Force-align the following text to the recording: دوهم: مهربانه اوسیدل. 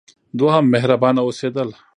دوهم: 0.39 0.65
مهربانه 0.73 1.21
اوسیدل. 1.23 1.69